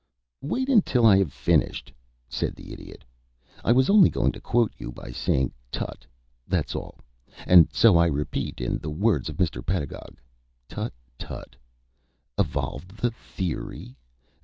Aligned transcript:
"Wait 0.41 0.67
until 0.67 1.05
I 1.05 1.15
have 1.19 1.31
finished," 1.31 1.93
said 2.27 2.55
the 2.55 2.73
Idiot. 2.73 3.05
"I 3.63 3.71
was 3.71 3.87
only 3.87 4.09
going 4.09 4.31
to 4.31 4.41
quote 4.41 4.73
you 4.79 4.91
by 4.91 5.11
saying 5.11 5.53
'Tutt!' 5.71 6.07
that's 6.47 6.73
all; 6.75 6.97
and 7.45 7.69
so 7.71 7.97
I 7.97 8.07
repeat, 8.07 8.59
in 8.59 8.79
the 8.79 8.89
words 8.89 9.29
of 9.29 9.37
Mr. 9.37 9.63
Pedagog, 9.63 10.19
tutt, 10.67 10.93
tutt! 11.19 11.55
Evolved 12.39 12.97
the 12.97 13.11
theory? 13.11 13.95